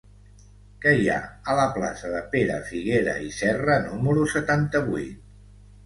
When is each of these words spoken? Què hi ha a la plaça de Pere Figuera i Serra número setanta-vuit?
Què 0.85 0.93
hi 1.01 1.05
ha 1.15 1.17
a 1.53 1.57
la 1.59 1.67
plaça 1.77 2.11
de 2.15 2.23
Pere 2.33 2.57
Figuera 2.73 3.17
i 3.29 3.33
Serra 3.39 3.79
número 3.87 4.29
setanta-vuit? 4.37 5.35